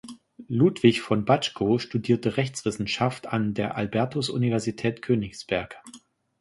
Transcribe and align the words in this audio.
Ludwig 0.47 1.01
von 1.03 1.25
Baczko 1.25 1.77
studierte 1.77 2.35
Rechtswissenschaft 2.37 3.27
an 3.27 3.53
der 3.53 3.75
Albertus-Universität 3.77 5.03
Königsberg. 5.03 5.77